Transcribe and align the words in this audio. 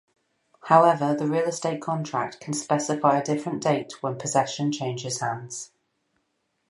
However, 0.63 1.13
the 1.13 1.27
real 1.27 1.45
estate 1.45 1.79
contract 1.79 2.39
can 2.39 2.55
specify 2.55 3.19
a 3.19 3.23
different 3.23 3.61
date 3.61 4.01
when 4.01 4.17
possession 4.17 4.71
changes 4.71 5.19
hands. 5.21 5.69